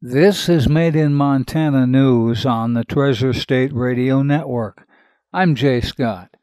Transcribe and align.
This 0.00 0.48
is 0.48 0.68
Made 0.68 0.94
in 0.94 1.12
Montana 1.12 1.84
News 1.84 2.46
on 2.46 2.74
the 2.74 2.84
Treasure 2.84 3.32
State 3.32 3.72
Radio 3.72 4.22
Network. 4.22 4.86
I'm 5.32 5.56
Jay 5.56 5.80
Scott. 5.80 6.36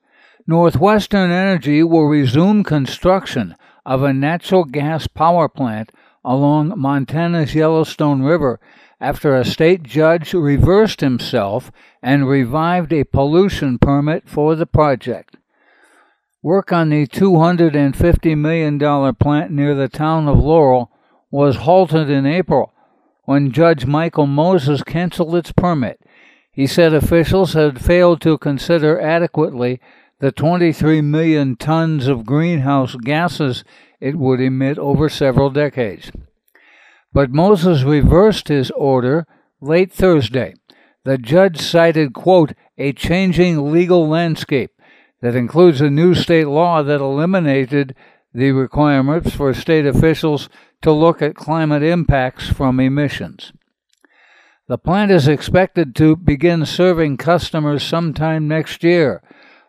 Northwestern 0.46 1.32
Energy 1.32 1.82
will 1.82 2.04
resume 2.04 2.66
construction 2.66 3.56
of 3.86 4.04
a 4.04 4.12
natural 4.12 4.66
gas 4.66 5.08
power 5.08 5.48
plant 5.48 5.94
along 6.22 6.74
Montana's 6.76 7.56
Yellowstone 7.56 8.24
River 8.24 8.60
after 9.00 9.34
a 9.34 9.46
state 9.46 9.84
judge 9.84 10.34
reversed 10.34 11.00
himself 11.00 11.72
and 12.04 12.28
revived 12.28 12.92
a 12.92 13.06
pollution 13.06 13.80
permit 13.80 14.28
for 14.28 14.58
the 14.58 14.66
project. 14.66 15.38
Work 16.44 16.74
on 16.74 16.90
the 16.90 17.08
$250 17.08 18.38
million 18.38 19.16
plant 19.16 19.52
near 19.52 19.74
the 19.74 19.88
town 19.88 20.28
of 20.28 20.40
Laurel 20.40 20.92
was 21.32 21.56
halted 21.56 22.10
in 22.10 22.26
April 22.26 22.74
when 23.26 23.52
Judge 23.52 23.86
Michael 23.86 24.28
Moses 24.28 24.84
canceled 24.84 25.36
its 25.36 25.52
permit. 25.52 26.00
He 26.52 26.68
said 26.68 26.94
officials 26.94 27.54
had 27.54 27.84
failed 27.84 28.22
to 28.22 28.38
consider 28.38 29.00
adequately 29.00 29.82
the 30.20 30.32
23 30.32 31.02
million 31.02 31.58
tons 31.58 32.08
of 32.08 32.26
greenhouse 32.26 32.96
gases 32.96 33.64
it 34.00 34.16
would 34.16 34.40
emit 34.40 34.78
over 34.78 35.10
several 35.10 35.50
decades. 35.50 36.12
But 37.12 37.32
Moses 37.32 37.84
reversed 37.84 38.48
his 38.48 38.72
order 38.72 39.26
late 39.60 39.92
Thursday. 39.92 40.54
The 41.04 41.18
judge 41.18 41.60
cited, 41.60 42.14
quote, 42.14 42.54
a 42.78 42.94
changing 42.94 43.72
legal 43.72 44.08
landscape 44.08 44.72
that 45.22 45.36
includes 45.36 45.82
a 45.82 45.90
new 45.90 46.14
state 46.14 46.48
law 46.48 46.84
that 46.84 47.02
eliminated 47.02 47.96
the 48.34 48.52
requirements 48.52 49.34
for 49.34 49.54
state 49.54 49.86
officials 49.86 50.50
to 50.82 50.92
look 50.92 51.22
at 51.22 51.36
climate 51.36 51.84
impacts 51.84 52.48
from 52.50 52.80
emissions. 52.80 53.54
The 54.68 54.78
plant 54.78 55.12
is 55.12 55.28
expected 55.28 55.96
to 55.96 56.16
begin 56.16 56.66
serving 56.66 57.18
customers 57.18 57.84
sometime 57.84 58.48
next 58.48 58.84
year, 58.84 59.22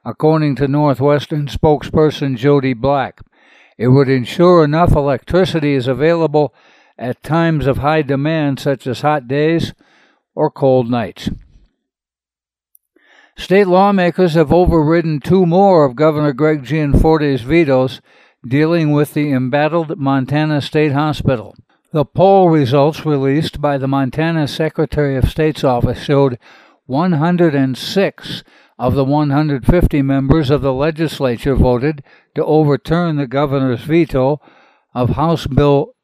according 0.05 0.57
to 0.57 0.69
Northwestern 0.69 1.49
spokesperson 1.49 2.37
Jo 2.37 2.61
Dee 2.61 2.73
Black. 2.73 3.21
It 3.77 3.89
would 3.89 4.09
ensure 4.09 4.65
enough 4.65 4.93
electricity 4.93 5.75
is 5.75 5.87
available 5.87 6.55
at 6.99 7.23
times 7.23 7.67
of 7.67 7.79
high 7.79 8.03
demand, 8.03 8.59
such 8.59 8.87
as 8.87 9.03
hot 9.03 9.29
days 9.29 9.75
or 10.35 10.51
cold 10.51 10.91
nights. 10.91 11.29
State 13.37 13.67
lawmakers 13.67 14.33
have 14.33 14.51
overridden 14.51 15.21
two 15.21 15.45
more 15.45 15.85
of 15.85 15.95
Governor 15.95 16.33
Greg 16.33 16.65
Gianforte's 16.65 17.43
vetoes 17.43 18.01
dealing 18.47 18.93
with 18.93 19.15
the 19.15 19.33
embattled 19.33 19.99
Montana 19.99 20.61
State 20.61 20.93
Hospital. 20.93 21.57
The 21.93 22.05
poll 22.05 22.49
results 22.51 23.07
released 23.07 23.61
by 23.61 23.79
the 23.79 23.89
Montana 23.89 24.47
Secretary 24.47 25.17
of 25.17 25.31
State's 25.31 25.65
office 25.65 25.99
showed 25.99 26.39
106 26.87 28.45
of 28.79 28.95
the 28.95 29.05
150 29.05 30.03
members 30.03 30.51
of 30.51 30.63
the 30.63 30.73
legislature 30.73 31.57
voted 31.57 32.03
to 32.35 32.45
overturn 32.45 33.17
the 33.17 33.27
governor's 33.27 33.83
veto 33.83 34.41
of 34.95 35.11
House 35.11 35.47
Bill 35.47 35.95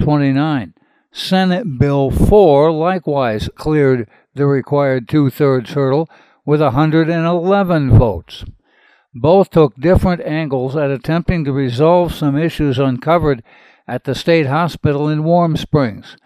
29. 0.00 0.74
Senate 1.12 1.78
Bill 1.78 2.10
4 2.10 2.70
likewise 2.70 3.50
cleared 3.56 4.08
the 4.34 4.46
required 4.46 5.08
two 5.08 5.28
thirds 5.28 5.72
hurdle 5.72 6.08
with 6.46 6.62
111 6.62 7.90
votes. 7.98 8.44
Both 9.14 9.50
took 9.50 9.74
different 9.76 10.22
angles 10.22 10.76
at 10.76 10.90
attempting 10.90 11.44
to 11.44 11.52
resolve 11.52 12.14
some 12.14 12.38
issues 12.38 12.78
uncovered 12.78 13.42
at 13.88 14.04
the 14.04 14.14
state 14.14 14.46
hospital 14.46 15.08
in 15.08 15.24
Warm 15.24 15.56
Springs, 15.56 16.16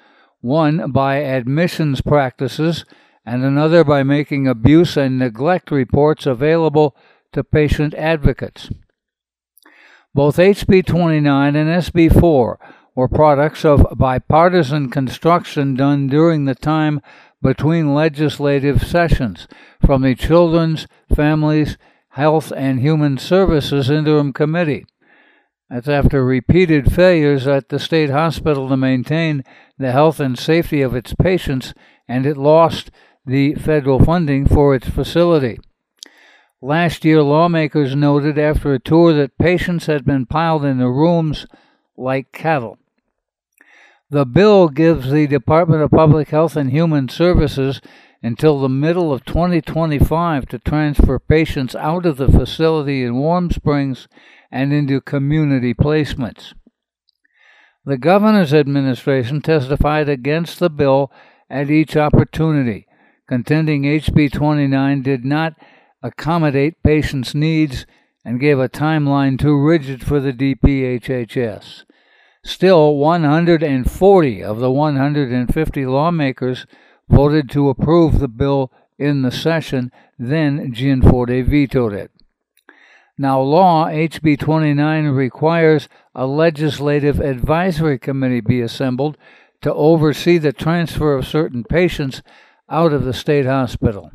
one 0.40 0.90
by 0.90 1.16
admissions 1.16 2.02
practices 2.02 2.84
and 3.24 3.42
another 3.42 3.84
by 3.84 4.02
making 4.02 4.46
abuse 4.46 4.98
and 4.98 5.18
neglect 5.18 5.70
reports 5.70 6.26
available 6.26 6.94
to 7.32 7.42
patient 7.42 7.94
advocates. 7.94 8.68
Both 10.14 10.36
HB 10.36 10.84
29 10.84 11.56
and 11.56 11.68
SB 11.82 12.20
4 12.20 12.58
were 12.94 13.08
products 13.08 13.64
of 13.64 13.86
bipartisan 13.96 14.90
construction 14.90 15.74
done 15.74 16.06
during 16.06 16.44
the 16.44 16.54
time 16.54 17.00
between 17.42 17.94
legislative 17.94 18.86
sessions 18.86 19.48
from 19.84 20.02
the 20.02 20.14
Children's, 20.14 20.86
Families, 21.14 21.76
Health 22.14 22.52
and 22.56 22.78
Human 22.78 23.18
Services 23.18 23.90
Interim 23.90 24.32
Committee. 24.32 24.86
That's 25.68 25.88
after 25.88 26.24
repeated 26.24 26.92
failures 26.92 27.48
at 27.48 27.70
the 27.70 27.80
state 27.80 28.10
hospital 28.10 28.68
to 28.68 28.76
maintain 28.76 29.42
the 29.78 29.90
health 29.90 30.20
and 30.20 30.38
safety 30.38 30.80
of 30.80 30.94
its 30.94 31.12
patients, 31.12 31.74
and 32.06 32.24
it 32.24 32.36
lost 32.36 32.92
the 33.26 33.54
federal 33.54 33.98
funding 33.98 34.46
for 34.46 34.76
its 34.76 34.88
facility. 34.88 35.58
Last 36.62 37.04
year, 37.04 37.20
lawmakers 37.20 37.96
noted 37.96 38.38
after 38.38 38.72
a 38.72 38.78
tour 38.78 39.12
that 39.14 39.36
patients 39.36 39.86
had 39.86 40.04
been 40.04 40.24
piled 40.24 40.64
in 40.64 40.78
the 40.78 40.86
rooms 40.86 41.46
like 41.96 42.30
cattle. 42.30 42.78
The 44.08 44.24
bill 44.24 44.68
gives 44.68 45.10
the 45.10 45.26
Department 45.26 45.82
of 45.82 45.90
Public 45.90 46.28
Health 46.28 46.54
and 46.54 46.70
Human 46.70 47.08
Services 47.08 47.80
until 48.24 48.58
the 48.58 48.70
middle 48.70 49.12
of 49.12 49.22
2025 49.26 50.46
to 50.46 50.58
transfer 50.58 51.18
patients 51.18 51.74
out 51.74 52.06
of 52.06 52.16
the 52.16 52.26
facility 52.26 53.02
in 53.02 53.18
Warm 53.18 53.50
Springs 53.50 54.08
and 54.50 54.72
into 54.72 55.02
community 55.02 55.74
placements. 55.74 56.54
The 57.84 57.98
governor's 57.98 58.54
administration 58.54 59.42
testified 59.42 60.08
against 60.08 60.58
the 60.58 60.70
bill 60.70 61.12
at 61.50 61.70
each 61.70 61.98
opportunity, 61.98 62.86
contending 63.28 63.82
HB 63.82 64.32
29 64.32 65.02
did 65.02 65.22
not 65.26 65.52
accommodate 66.02 66.82
patients' 66.82 67.34
needs 67.34 67.84
and 68.24 68.40
gave 68.40 68.58
a 68.58 68.70
timeline 68.70 69.38
too 69.38 69.62
rigid 69.62 70.02
for 70.02 70.18
the 70.18 70.32
DPHHS. 70.32 71.84
Still, 72.42 72.96
140 72.96 74.42
of 74.42 74.60
the 74.60 74.70
150 74.70 75.86
lawmakers 75.86 76.64
voted 77.08 77.50
to 77.50 77.68
approve 77.68 78.18
the 78.18 78.28
bill 78.28 78.72
in 78.98 79.22
the 79.22 79.30
session, 79.30 79.90
then 80.18 80.72
Gianforte 80.72 81.42
vetoed 81.42 81.92
it. 81.92 82.10
Now, 83.16 83.40
law 83.40 83.86
HB 83.86 84.38
29 84.40 85.06
requires 85.08 85.88
a 86.14 86.26
legislative 86.26 87.20
advisory 87.20 87.98
committee 87.98 88.40
be 88.40 88.60
assembled 88.60 89.16
to 89.62 89.72
oversee 89.72 90.38
the 90.38 90.52
transfer 90.52 91.14
of 91.14 91.26
certain 91.26 91.64
patients 91.64 92.22
out 92.68 92.92
of 92.92 93.04
the 93.04 93.14
state 93.14 93.46
hospital. 93.46 94.10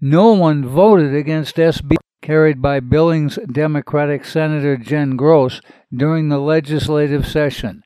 No 0.00 0.32
one 0.32 0.66
voted 0.66 1.14
against 1.14 1.56
SB 1.56 1.96
carried 2.20 2.60
by 2.60 2.80
Billings 2.80 3.38
Democratic 3.50 4.24
Senator 4.24 4.76
Jen 4.76 5.16
Gross 5.16 5.60
during 5.94 6.28
the 6.28 6.38
legislative 6.38 7.26
session. 7.26 7.82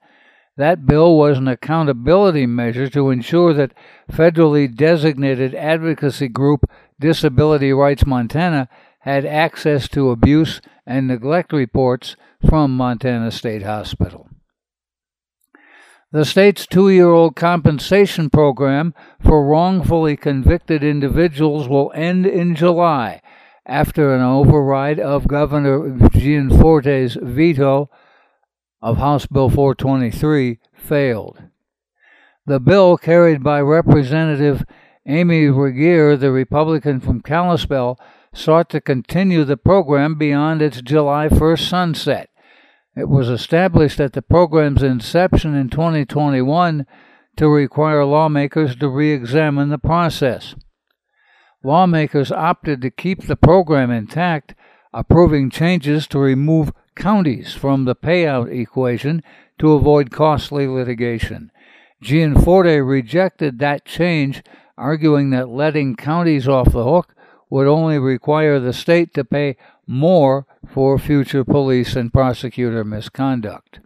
That 0.56 0.87
bill 0.87 1.17
was 1.19 1.37
an 1.37 1.49
accountability 1.49 2.47
measure 2.47 2.89
to 2.91 3.11
ensure 3.11 3.53
that 3.55 3.75
federally 4.11 4.75
designated 4.75 5.55
advocacy 5.55 6.28
group 6.28 6.65
Disability 6.99 7.72
Rights 7.72 8.06
Montana 8.06 8.69
had 9.00 9.27
access 9.27 9.87
to 9.89 10.11
abuse 10.11 10.62
and 10.87 11.06
neglect 11.06 11.53
reports 11.53 12.16
from 12.49 12.75
Montana 12.75 13.31
State 13.31 13.62
Hospital. 13.65 14.28
The 16.11 16.25
state's 16.25 16.66
two 16.66 16.89
year 16.89 17.11
old 17.11 17.37
compensation 17.37 18.31
program 18.31 18.95
for 19.22 19.47
wrongfully 19.47 20.16
convicted 20.16 20.83
individuals 20.83 21.69
will 21.69 21.93
end 21.95 22.25
in 22.25 22.55
July 22.55 23.21
after 23.66 24.15
an 24.15 24.22
override 24.22 25.00
of 25.00 25.28
Governor 25.28 26.09
Gianforte's 26.12 27.19
veto 27.21 27.91
of 28.81 28.99
House 28.99 29.27
Bill 29.27 29.49
423 29.49 30.59
failed. 30.75 31.43
The 32.47 32.61
bill, 32.61 32.97
carried 32.97 33.43
by 33.43 33.61
Representative 33.61 34.65
Amy 35.07 35.47
Regier, 35.47 36.17
the 36.17 36.31
Republican 36.31 37.01
from 37.01 37.21
Kalispell, 37.21 37.99
sought 38.33 38.69
to 38.71 38.81
continue 38.81 39.45
the 39.45 39.57
program 39.57 40.17
beyond 40.17 40.63
its 40.63 40.83
July 40.83 41.28
1st 41.28 41.69
sunset. 41.69 42.31
It 42.95 43.09
was 43.09 43.28
established 43.28 44.01
at 44.01 44.13
the 44.13 44.23
program's 44.23 44.83
inception 44.83 45.55
in 45.55 45.71
2021 45.71 46.87
to 47.37 47.49
require 47.49 48.05
lawmakers 48.05 48.77
to 48.77 48.89
re 48.89 49.13
examine 49.13 49.69
the 49.69 49.79
process 49.79 50.55
lawmakers 51.67 52.31
opted 52.31 52.81
to 52.81 52.91
keep 52.91 53.22
the 53.22 53.37
program 53.37 53.91
intact, 53.91 54.55
approving 54.95 55.51
changes 55.51 56.07
to 56.07 56.19
remove 56.19 56.72
counties 56.97 57.54
from 57.54 57.84
the 57.84 57.95
payout 57.95 58.51
equation 58.51 59.22
to 59.59 59.72
avoid 59.72 60.10
costly 60.10 60.66
litigation. 60.66 61.51
Gianforte 62.03 62.81
rejected 62.81 63.59
that 63.59 63.84
change, 63.84 64.43
arguing 64.77 65.31
that 65.31 65.48
letting 65.48 65.97
counties 65.97 66.48
off 66.48 66.72
the 66.72 66.84
hook 66.84 67.15
would 67.48 67.66
only 67.66 67.98
require 67.98 68.59
the 68.59 68.72
state 68.72 69.15
to 69.15 69.25
pay 69.25 69.57
more 69.87 70.47
for 70.69 70.98
future 70.98 71.45
police 71.45 71.95
and 71.95 72.13
prosecutor 72.13 72.84
misconduct. 72.84 73.81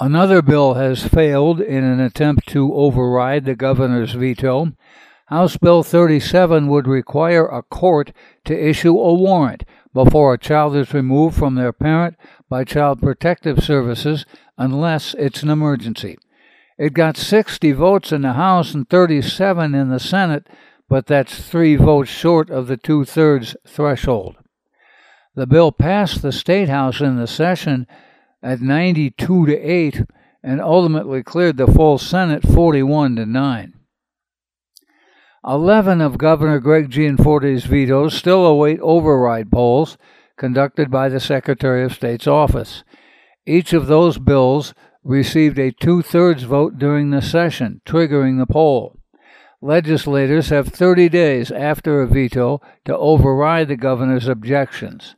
Another 0.00 0.42
bill 0.42 0.74
has 0.74 1.06
failed 1.06 1.60
in 1.60 1.84
an 1.84 2.00
attempt 2.00 2.48
to 2.48 2.72
override 2.72 3.44
the 3.44 3.56
governor's 3.56 4.12
veto. 4.12 4.72
House 5.26 5.56
Bill 5.56 5.82
37 5.82 6.68
would 6.68 6.86
require 6.86 7.46
a 7.46 7.62
court 7.62 8.12
to 8.44 8.68
issue 8.68 8.98
a 8.98 9.12
warrant 9.12 9.64
before 9.92 10.34
a 10.34 10.38
child 10.38 10.76
is 10.76 10.94
removed 10.94 11.36
from 11.36 11.54
their 11.54 11.72
parent 11.72 12.16
by 12.48 12.64
Child 12.64 13.00
Protective 13.00 13.62
Services 13.62 14.26
unless 14.56 15.14
it's 15.14 15.42
an 15.42 15.50
emergency. 15.50 16.18
It 16.78 16.92
got 16.92 17.16
60 17.16 17.72
votes 17.72 18.12
in 18.12 18.22
the 18.22 18.34
House 18.34 18.74
and 18.74 18.88
37 18.88 19.74
in 19.74 19.88
the 19.88 19.98
Senate, 19.98 20.46
but 20.88 21.06
that's 21.06 21.42
three 21.48 21.76
votes 21.76 22.10
short 22.10 22.50
of 22.50 22.66
the 22.66 22.76
two 22.76 23.04
thirds 23.04 23.56
threshold. 23.66 24.36
The 25.34 25.46
bill 25.46 25.72
passed 25.72 26.22
the 26.22 26.32
State 26.32 26.68
House 26.68 27.00
in 27.00 27.16
the 27.16 27.26
session 27.26 27.86
at 28.42 28.60
92 28.60 29.46
to 29.46 29.56
8 29.56 30.04
and 30.42 30.60
ultimately 30.60 31.22
cleared 31.22 31.56
the 31.56 31.66
full 31.66 31.98
Senate 31.98 32.42
41 32.42 33.16
to 33.16 33.26
9. 33.26 33.77
Eleven 35.46 36.00
of 36.00 36.18
Governor 36.18 36.58
Greg 36.58 36.90
Gianforte's 36.90 37.64
vetoes 37.64 38.14
still 38.14 38.44
await 38.44 38.80
override 38.80 39.50
polls 39.50 39.96
conducted 40.36 40.90
by 40.90 41.08
the 41.08 41.20
Secretary 41.20 41.84
of 41.84 41.94
State's 41.94 42.26
office. 42.26 42.82
Each 43.46 43.72
of 43.72 43.86
those 43.86 44.18
bills 44.18 44.74
received 45.04 45.58
a 45.58 45.70
two 45.70 46.02
thirds 46.02 46.42
vote 46.42 46.78
during 46.78 47.10
the 47.10 47.22
session, 47.22 47.80
triggering 47.86 48.38
the 48.38 48.52
poll. 48.52 48.98
Legislators 49.60 50.50
have 50.50 50.68
30 50.68 51.08
days 51.08 51.50
after 51.50 52.00
a 52.00 52.06
veto 52.06 52.60
to 52.84 52.96
override 52.96 53.68
the 53.68 53.76
governor's 53.76 54.28
objections. 54.28 55.16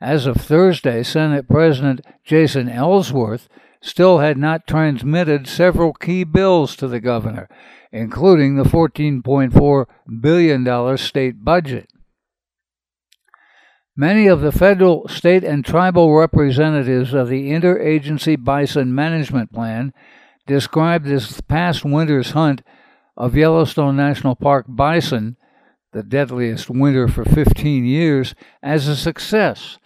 As 0.00 0.26
of 0.26 0.36
Thursday, 0.36 1.02
Senate 1.02 1.48
President 1.48 2.02
Jason 2.24 2.68
Ellsworth 2.68 3.48
still 3.86 4.18
had 4.18 4.36
not 4.36 4.66
transmitted 4.66 5.46
several 5.46 5.92
key 5.92 6.24
bills 6.24 6.74
to 6.74 6.88
the 6.88 7.00
governor, 7.00 7.48
including 7.92 8.56
the 8.56 8.64
$14.4 8.64 9.86
billion 10.20 10.98
state 10.98 11.44
budget. 11.44 11.88
Many 13.96 14.26
of 14.26 14.40
the 14.40 14.52
federal, 14.52 15.06
state, 15.08 15.44
and 15.44 15.64
tribal 15.64 16.14
representatives 16.14 17.14
of 17.14 17.28
the 17.28 17.50
Interagency 17.50 18.42
Bison 18.42 18.94
Management 18.94 19.52
Plan 19.52 19.94
described 20.46 21.06
this 21.06 21.40
past 21.40 21.84
winter's 21.84 22.32
hunt 22.32 22.62
of 23.16 23.36
Yellowstone 23.36 23.96
National 23.96 24.34
Park 24.34 24.66
bison, 24.68 25.36
the 25.92 26.02
deadliest 26.02 26.68
winter 26.68 27.08
for 27.08 27.24
15 27.24 27.86
years, 27.86 28.34
as 28.62 28.88
a 28.88 28.96
success 28.96 29.78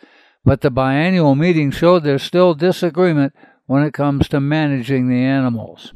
but 0.44 0.61
the 0.61 0.70
biannual 0.70 1.37
meeting 1.37 1.70
showed 1.70 2.03
there's 2.03 2.23
still 2.23 2.55
disagreement 2.55 3.35
when 3.70 3.84
it 3.84 3.94
comes 3.94 4.26
to 4.26 4.40
managing 4.40 5.08
the 5.08 5.22
animals. 5.22 5.94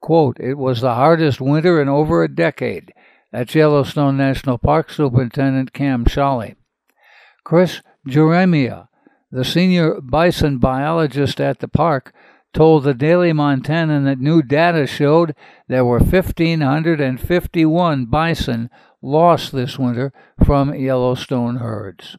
Quote, 0.00 0.38
it 0.38 0.54
was 0.54 0.80
the 0.80 0.94
hardest 0.94 1.40
winter 1.40 1.82
in 1.82 1.88
over 1.88 2.22
a 2.22 2.32
decade. 2.32 2.94
That's 3.32 3.56
Yellowstone 3.56 4.16
National 4.16 4.56
Park 4.56 4.88
Superintendent 4.88 5.72
Cam 5.72 6.04
Sholly. 6.04 6.54
Chris 7.42 7.82
Geremia, 8.06 8.86
the 9.32 9.44
senior 9.44 10.00
bison 10.00 10.58
biologist 10.58 11.40
at 11.40 11.58
the 11.58 11.66
park, 11.66 12.14
told 12.54 12.84
the 12.84 12.94
Daily 12.94 13.32
Montanan 13.32 14.04
that 14.04 14.20
new 14.20 14.40
data 14.40 14.86
showed 14.86 15.34
there 15.66 15.84
were 15.84 15.98
1,551 15.98 18.04
bison 18.04 18.70
lost 19.02 19.50
this 19.50 19.76
winter 19.76 20.12
from 20.44 20.72
Yellowstone 20.72 21.56
herds. 21.56 22.16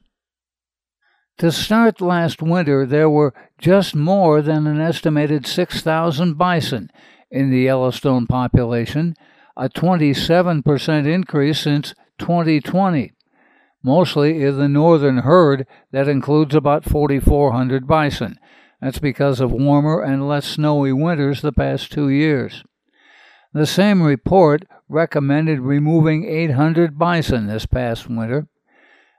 To 1.43 1.51
start 1.51 1.99
last 1.99 2.41
winter, 2.41 2.85
there 2.85 3.09
were 3.09 3.33
just 3.59 3.95
more 3.95 4.41
than 4.41 4.65
an 4.65 4.79
estimated 4.79 5.45
6,000 5.45 6.37
bison 6.37 6.89
in 7.29 7.49
the 7.49 7.59
Yellowstone 7.59 8.27
population, 8.27 9.13
a 9.57 9.67
27% 9.67 11.05
increase 11.05 11.59
since 11.59 11.93
2020, 12.17 13.11
mostly 13.83 14.41
in 14.41 14.57
the 14.57 14.69
northern 14.69 15.17
herd 15.17 15.67
that 15.91 16.07
includes 16.07 16.55
about 16.55 16.85
4,400 16.85 17.87
bison. 17.87 18.39
That's 18.81 18.99
because 18.99 19.41
of 19.41 19.51
warmer 19.51 20.01
and 20.01 20.25
less 20.25 20.45
snowy 20.45 20.93
winters 20.93 21.41
the 21.41 21.51
past 21.51 21.91
two 21.91 22.07
years. 22.07 22.63
The 23.51 23.65
same 23.65 24.01
report 24.01 24.63
recommended 24.87 25.59
removing 25.59 26.23
800 26.23 26.97
bison 26.97 27.47
this 27.47 27.65
past 27.65 28.07
winter, 28.09 28.47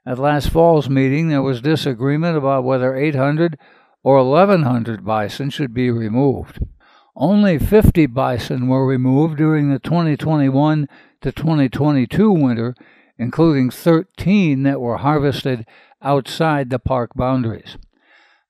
at 0.06 0.18
last 0.18 0.50
fall's 0.50 0.90
meeting, 0.90 1.28
there 1.28 1.42
was 1.42 1.60
disagreement 1.60 2.36
about 2.36 2.64
whether 2.64 2.94
800 2.94 3.58
or 4.02 4.22
1,100 4.22 5.04
bison 5.04 5.50
should 5.50 5.72
be 5.72 5.90
removed. 5.90 6.58
Only 7.16 7.58
50 7.58 8.06
bison 8.06 8.68
were 8.68 8.86
removed 8.86 9.38
during 9.38 9.70
the 9.70 9.78
2021 9.78 10.88
to 11.22 11.32
2022 11.32 12.30
winter, 12.30 12.74
including 13.16 13.70
13 13.70 14.62
that 14.64 14.80
were 14.80 14.98
harvested 14.98 15.64
outside 16.02 16.70
the 16.70 16.78
park 16.78 17.12
boundaries. 17.14 17.78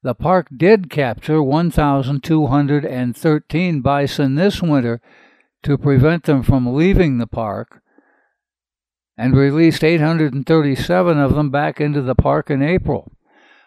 The 0.03 0.15
park 0.15 0.49
did 0.55 0.91
capture 0.91 1.43
1,213 1.43 3.81
bison 3.81 4.35
this 4.35 4.61
winter 4.61 5.00
to 5.62 5.79
prevent 5.79 6.25
them 6.25 6.43
from 6.43 6.75
leaving 6.75 7.17
the 7.19 7.27
park, 7.27 7.81
and 9.16 9.37
released 9.37 9.84
837 9.84 11.19
of 11.19 11.34
them 11.34 11.50
back 11.50 11.81
into 11.81 12.02
the 12.02 12.14
park 12.14 12.50
in 12.50 12.62
April. 12.62 13.12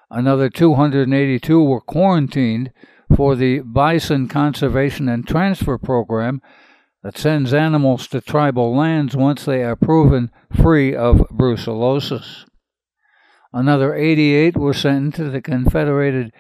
Another 0.10 0.50
282 0.50 1.64
were 1.64 1.82
quarantined 1.82 2.72
for 3.16 3.36
the 3.36 3.60
Bison 3.60 4.28
Conservation 4.28 5.08
and 5.10 5.28
Transfer 5.28 5.78
Program 5.78 6.42
that 7.04 7.18
sends 7.18 7.54
animals 7.54 8.08
to 8.08 8.22
tribal 8.22 8.76
lands 8.76 9.16
once 9.16 9.46
they 9.46 9.64
are 9.64 9.76
proven 9.76 10.32
free 10.54 10.96
of 10.96 11.20
brucellosis. 11.32 12.46
Another 13.54 13.94
88 13.94 14.58
were 14.58 14.74
sent 14.74 15.16
to 15.16 15.30
the 15.30 15.42
Confederated 15.42 16.32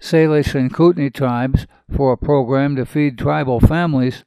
Salish 0.00 0.54
and 0.54 0.72
Kootenai 0.72 1.10
tribes 1.10 1.66
for 1.94 2.12
a 2.12 2.16
program 2.16 2.76
to 2.76 2.86
feed 2.86 3.18
tribal 3.18 3.60
families. 3.60 4.24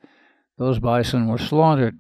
Those 0.58 0.80
bison 0.80 1.28
were 1.28 1.38
slaughtered. 1.38 2.00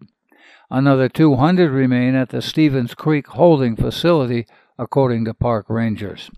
Another 0.69 1.09
200 1.09 1.71
remain 1.71 2.15
at 2.15 2.29
the 2.29 2.41
Stephens 2.41 2.95
Creek 2.95 3.27
holding 3.27 3.75
facility, 3.75 4.47
according 4.77 5.25
to 5.25 5.33
park 5.33 5.67
rangers. 5.69 6.29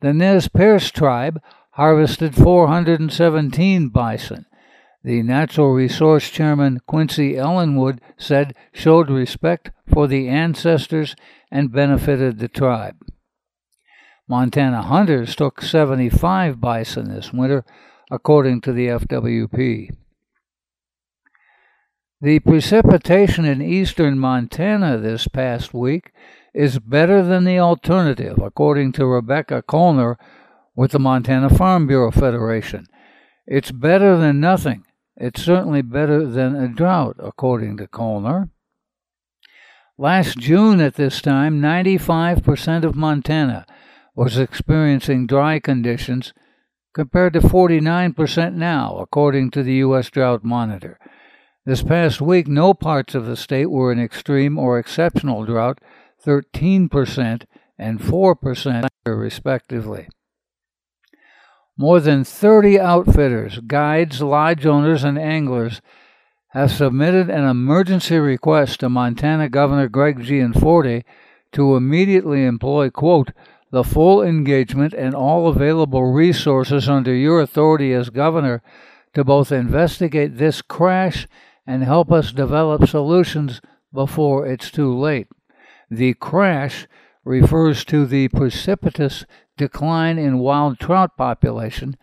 The 0.00 0.12
Nez 0.12 0.48
Perce 0.48 0.90
tribe 0.90 1.42
harvested 1.72 2.34
417 2.34 3.88
bison. 3.88 4.46
The 5.02 5.22
Natural 5.22 5.72
Resource 5.72 6.28
Chairman 6.28 6.80
Quincy 6.86 7.36
Ellenwood 7.36 8.00
said 8.18 8.54
showed 8.72 9.08
respect 9.08 9.70
for 9.86 10.06
the 10.06 10.28
ancestors 10.28 11.16
and 11.50 11.72
benefited 11.72 12.38
the 12.38 12.48
tribe. 12.48 12.96
Montana 14.28 14.82
hunters 14.82 15.34
took 15.34 15.62
75 15.62 16.60
bison 16.60 17.08
this 17.08 17.32
winter, 17.32 17.64
according 18.10 18.60
to 18.60 18.72
the 18.72 18.88
FWP. 18.88 19.90
The 22.22 22.40
precipitation 22.40 23.46
in 23.46 23.62
eastern 23.62 24.18
Montana 24.18 24.98
this 24.98 25.26
past 25.26 25.72
week 25.72 26.12
is 26.52 26.78
better 26.78 27.22
than 27.22 27.44
the 27.44 27.58
alternative, 27.58 28.36
according 28.38 28.92
to 28.92 29.06
Rebecca 29.06 29.62
Colnar 29.66 30.18
with 30.76 30.90
the 30.90 30.98
Montana 30.98 31.48
Farm 31.48 31.86
Bureau 31.86 32.10
Federation. 32.10 32.86
It's 33.46 33.72
better 33.72 34.18
than 34.18 34.38
nothing. 34.38 34.84
It's 35.16 35.42
certainly 35.42 35.80
better 35.80 36.26
than 36.26 36.54
a 36.54 36.68
drought, 36.68 37.16
according 37.18 37.78
to 37.78 37.86
Colnar. 37.86 38.50
Last 39.96 40.36
June 40.36 40.78
at 40.80 40.96
this 40.96 41.22
time, 41.22 41.62
95% 41.62 42.84
of 42.84 42.96
Montana 42.96 43.64
was 44.14 44.36
experiencing 44.36 45.26
dry 45.26 45.58
conditions 45.58 46.34
compared 46.92 47.32
to 47.32 47.40
49% 47.40 48.54
now, 48.54 48.98
according 48.98 49.50
to 49.52 49.62
the 49.62 49.74
U.S. 49.76 50.10
Drought 50.10 50.44
Monitor. 50.44 50.98
This 51.66 51.82
past 51.82 52.22
week, 52.22 52.48
no 52.48 52.72
parts 52.72 53.14
of 53.14 53.26
the 53.26 53.36
state 53.36 53.70
were 53.70 53.92
in 53.92 54.00
extreme 54.00 54.58
or 54.58 54.78
exceptional 54.78 55.44
drought, 55.44 55.78
13% 56.24 57.44
and 57.78 58.00
4% 58.00 58.88
respectively. 59.04 60.08
More 61.76 62.00
than 62.00 62.24
30 62.24 62.80
outfitters, 62.80 63.58
guides, 63.66 64.22
lodge 64.22 64.64
owners, 64.64 65.04
and 65.04 65.18
anglers 65.18 65.82
have 66.48 66.70
submitted 66.70 67.28
an 67.28 67.44
emergency 67.44 68.18
request 68.18 68.80
to 68.80 68.88
Montana 68.88 69.48
Governor 69.48 69.88
Greg 69.88 70.22
Gianforte 70.22 71.04
to 71.52 71.76
immediately 71.76 72.44
employ, 72.44 72.90
quote, 72.90 73.32
the 73.70 73.84
full 73.84 74.22
engagement 74.22 74.94
and 74.94 75.14
all 75.14 75.48
available 75.48 76.10
resources 76.12 76.88
under 76.88 77.14
your 77.14 77.40
authority 77.40 77.92
as 77.92 78.10
governor 78.10 78.62
to 79.14 79.24
both 79.24 79.52
investigate 79.52 80.38
this 80.38 80.62
crash 80.62 81.26
and 81.70 81.84
help 81.84 82.10
us 82.10 82.32
develop 82.32 82.88
solutions 82.88 83.60
before 83.94 84.44
it's 84.44 84.72
too 84.72 84.92
late. 84.92 85.28
The 85.88 86.14
crash 86.14 86.88
refers 87.24 87.84
to 87.84 88.06
the 88.06 88.26
precipitous 88.26 89.24
decline 89.56 90.18
in 90.18 90.40
wild 90.40 90.80
trout 90.80 91.16
population 91.16 91.96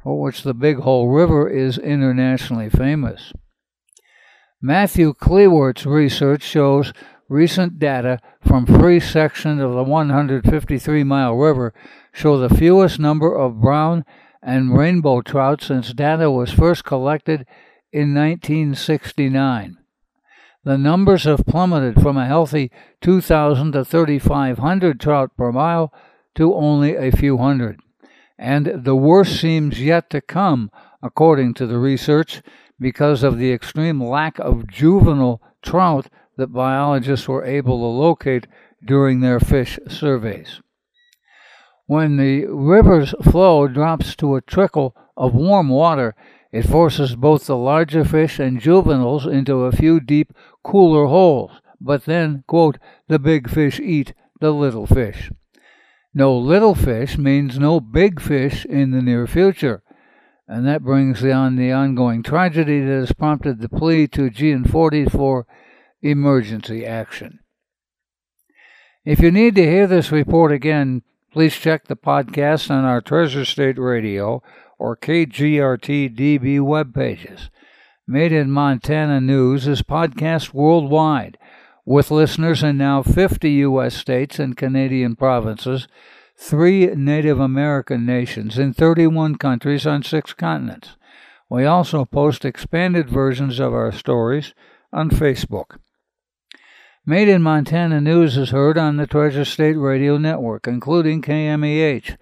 for 0.00 0.20
which 0.20 0.44
the 0.44 0.54
Big 0.54 0.76
Hole 0.78 1.08
River 1.08 1.48
is 1.48 1.76
internationally 1.76 2.70
famous. 2.70 3.32
Matthew 4.62 5.12
Kleewart's 5.12 5.86
research 5.86 6.42
shows 6.42 6.92
recent 7.28 7.80
data 7.80 8.20
from 8.40 8.64
three 8.64 9.00
sections 9.00 9.60
of 9.60 9.72
the 9.72 9.82
153 9.82 11.02
mile 11.02 11.34
river 11.34 11.74
show 12.12 12.38
the 12.38 12.54
fewest 12.54 13.00
number 13.00 13.36
of 13.36 13.60
brown 13.60 14.04
and 14.40 14.78
rainbow 14.78 15.20
trout 15.20 15.62
since 15.62 15.92
data 15.92 16.30
was 16.30 16.52
first 16.52 16.84
collected 16.84 17.44
in 17.92 18.14
1969. 18.14 19.76
The 20.62 20.78
numbers 20.78 21.24
have 21.24 21.46
plummeted 21.46 22.00
from 22.00 22.16
a 22.16 22.26
healthy 22.26 22.70
2,000 23.00 23.72
to 23.72 23.84
3,500 23.84 25.00
trout 25.00 25.36
per 25.36 25.50
mile 25.50 25.92
to 26.34 26.54
only 26.54 26.96
a 26.96 27.10
few 27.10 27.38
hundred. 27.38 27.80
And 28.38 28.84
the 28.84 28.96
worst 28.96 29.40
seems 29.40 29.80
yet 29.80 30.10
to 30.10 30.20
come, 30.20 30.70
according 31.02 31.54
to 31.54 31.66
the 31.66 31.78
research, 31.78 32.42
because 32.78 33.22
of 33.22 33.38
the 33.38 33.52
extreme 33.52 34.02
lack 34.02 34.38
of 34.38 34.66
juvenile 34.66 35.40
trout 35.62 36.08
that 36.36 36.52
biologists 36.52 37.28
were 37.28 37.44
able 37.44 37.78
to 37.78 37.86
locate 37.86 38.46
during 38.84 39.20
their 39.20 39.40
fish 39.40 39.78
surveys. 39.88 40.60
When 41.86 42.16
the 42.16 42.46
river's 42.46 43.14
flow 43.22 43.66
drops 43.66 44.14
to 44.16 44.36
a 44.36 44.40
trickle 44.40 44.94
of 45.16 45.34
warm 45.34 45.68
water, 45.68 46.14
it 46.52 46.62
forces 46.62 47.14
both 47.14 47.46
the 47.46 47.56
larger 47.56 48.04
fish 48.04 48.38
and 48.38 48.60
juveniles 48.60 49.26
into 49.26 49.64
a 49.64 49.72
few 49.72 50.00
deep, 50.00 50.32
cooler 50.64 51.06
holes, 51.06 51.52
but 51.80 52.04
then, 52.04 52.44
quote, 52.46 52.78
the 53.08 53.18
big 53.18 53.48
fish 53.48 53.78
eat 53.78 54.14
the 54.40 54.50
little 54.50 54.86
fish. 54.86 55.30
No 56.12 56.36
little 56.36 56.74
fish 56.74 57.16
means 57.16 57.58
no 57.58 57.78
big 57.80 58.20
fish 58.20 58.64
in 58.64 58.90
the 58.90 59.02
near 59.02 59.26
future. 59.26 59.82
And 60.48 60.66
that 60.66 60.82
brings 60.82 61.24
on 61.24 61.54
the 61.54 61.70
ongoing 61.70 62.24
tragedy 62.24 62.80
that 62.80 62.90
has 62.90 63.12
prompted 63.12 63.60
the 63.60 63.68
plea 63.68 64.08
to 64.08 64.30
Gianforte 64.30 65.08
for 65.08 65.46
emergency 66.02 66.84
action. 66.84 67.38
If 69.04 69.20
you 69.20 69.30
need 69.30 69.54
to 69.54 69.62
hear 69.62 69.86
this 69.86 70.10
report 70.10 70.50
again, 70.50 71.02
please 71.32 71.54
check 71.54 71.86
the 71.86 71.96
podcast 71.96 72.70
on 72.70 72.84
our 72.84 73.00
Treasure 73.00 73.44
State 73.44 73.78
Radio 73.78 74.42
or 74.80 74.96
KGRTDB 74.96 76.60
web 76.62 76.94
pages. 76.94 77.50
Made 78.08 78.32
in 78.32 78.50
Montana 78.50 79.20
News 79.20 79.68
is 79.68 79.82
podcast 79.82 80.54
worldwide, 80.54 81.36
with 81.84 82.10
listeners 82.10 82.62
in 82.62 82.78
now 82.78 83.02
50 83.02 83.50
U.S. 83.50 83.94
states 83.94 84.38
and 84.38 84.56
Canadian 84.56 85.16
provinces 85.16 85.86
three 86.36 86.86
Native 86.86 87.38
American 87.38 88.06
nations 88.06 88.58
in 88.58 88.72
31 88.72 89.36
countries 89.36 89.86
on 89.86 90.02
six 90.02 90.32
continents. 90.32 90.96
We 91.50 91.66
also 91.66 92.06
post 92.06 92.46
expanded 92.46 93.10
versions 93.10 93.60
of 93.60 93.74
our 93.74 93.92
stories 93.92 94.54
on 94.94 95.10
Facebook. 95.10 95.76
Made 97.04 97.28
in 97.28 97.42
Montana 97.42 98.00
News 98.00 98.38
is 98.38 98.50
heard 98.50 98.78
on 98.78 98.96
the 98.96 99.06
Treasure 99.06 99.44
State 99.44 99.76
Radio 99.76 100.16
Network, 100.16 100.66
including 100.66 101.20
KMEH 101.20 102.16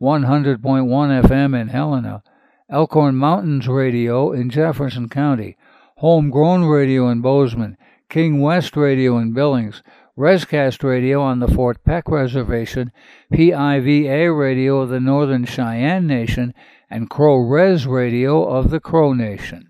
100.1 0.00 0.60
FM 0.60 1.60
in 1.60 1.68
Helena, 1.68 2.22
Elkhorn 2.68 3.16
Mountains 3.16 3.66
Radio 3.66 4.32
in 4.32 4.50
Jefferson 4.50 5.08
County, 5.08 5.56
Homegrown 5.98 6.64
Radio 6.64 7.08
in 7.08 7.22
Bozeman, 7.22 7.78
King 8.10 8.40
West 8.40 8.76
Radio 8.76 9.16
in 9.18 9.32
Billings, 9.32 9.82
Rescast 10.18 10.82
Radio 10.82 11.20
on 11.22 11.40
the 11.40 11.48
Fort 11.48 11.82
Peck 11.84 12.08
Reservation, 12.08 12.92
PIVA 13.32 14.32
Radio 14.32 14.80
of 14.80 14.90
the 14.90 15.00
Northern 15.00 15.44
Cheyenne 15.44 16.06
Nation, 16.06 16.52
and 16.90 17.10
Crow 17.10 17.36
Res 17.36 17.86
Radio 17.86 18.44
of 18.44 18.70
the 18.70 18.80
Crow 18.80 19.12
Nation. 19.12 19.68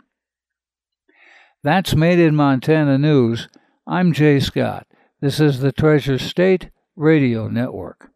That's 1.62 1.95
Made 1.95 2.18
in 2.18 2.35
Montana 2.35 2.99
News. 2.99 3.49
I'm 3.87 4.12
Jay 4.12 4.40
Scott. 4.40 4.87
This 5.21 5.40
is 5.40 5.61
the 5.61 5.73
Treasure 5.73 6.18
State 6.18 6.71
Radio 6.97 7.49
Network. 7.49 8.11